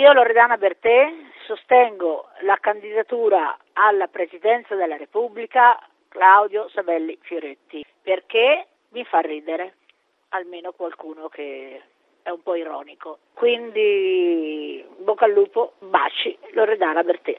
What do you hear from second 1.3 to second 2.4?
sostengo